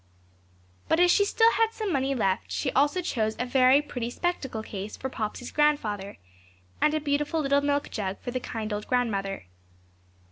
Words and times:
But 0.87 0.99
as 0.99 1.11
she 1.11 1.25
still 1.25 1.51
had 1.51 1.73
some 1.73 1.93
money 1.93 2.15
left, 2.15 2.51
she 2.51 2.71
also 2.71 3.01
chose 3.03 3.35
a 3.37 3.45
very 3.45 3.83
pretty 3.83 4.09
spectacle 4.09 4.63
case 4.63 4.97
for 4.97 5.11
Popsey's 5.11 5.51
grandfather, 5.51 6.17
and 6.81 6.95
a 6.95 6.99
beautiful 6.99 7.39
little 7.41 7.61
milk 7.61 7.91
jug 7.91 8.17
for 8.19 8.31
the 8.31 8.39
kind 8.39 8.73
old 8.73 8.87
grandmother. 8.87 9.45